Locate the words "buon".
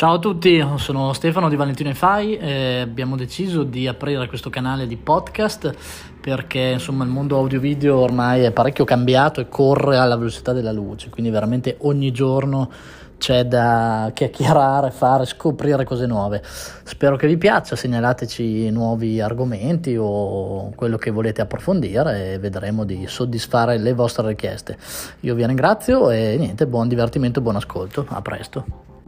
26.66-26.88, 27.42-27.56